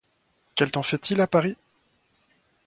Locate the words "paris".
1.27-1.55